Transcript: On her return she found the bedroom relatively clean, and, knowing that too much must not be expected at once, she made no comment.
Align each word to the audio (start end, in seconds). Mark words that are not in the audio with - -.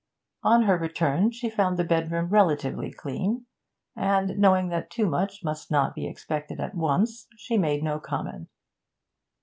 On 0.41 0.63
her 0.63 0.79
return 0.79 1.29
she 1.29 1.47
found 1.47 1.77
the 1.77 1.83
bedroom 1.83 2.29
relatively 2.31 2.91
clean, 2.91 3.45
and, 3.95 4.35
knowing 4.39 4.69
that 4.69 4.89
too 4.89 5.05
much 5.05 5.41
must 5.43 5.69
not 5.69 5.93
be 5.93 6.07
expected 6.07 6.59
at 6.59 6.73
once, 6.73 7.27
she 7.37 7.55
made 7.55 7.83
no 7.83 7.99
comment. 7.99 8.47